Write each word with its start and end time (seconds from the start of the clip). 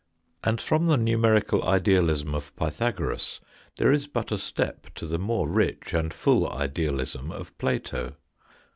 And 0.43 0.59
from 0.59 0.87
the 0.87 0.97
numerical 0.97 1.63
idealism 1.63 2.33
of 2.33 2.55
Pythagoras 2.55 3.39
there 3.77 3.91
is 3.91 4.07
but 4.07 4.31
a 4.31 4.37
step 4.39 4.91
to 4.95 5.05
the 5.05 5.19
more 5.19 5.47
rich 5.47 5.93
and 5.93 6.11
full 6.11 6.49
idealism 6.51 7.31
of 7.31 7.55
Plato. 7.59 8.15